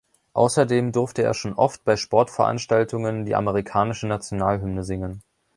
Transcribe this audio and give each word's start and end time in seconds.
Außerdem 0.33 0.93
durfte 0.93 1.21
er 1.21 1.35
schon 1.35 1.53
oft 1.53 1.83
bei 1.83 1.95
Sportveranstaltungen 1.95 3.23
die 3.23 3.35
amerikanische 3.35 4.07
Nationalhymne 4.07 4.83
singen. 4.83 5.21